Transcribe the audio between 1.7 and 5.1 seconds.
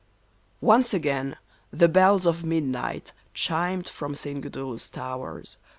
the bells of midnight chimed from St. Gudula's